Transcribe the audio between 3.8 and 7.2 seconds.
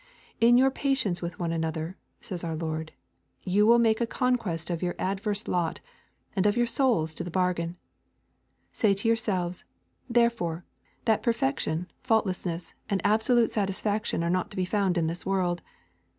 a conquest of your adverse lot, and of your souls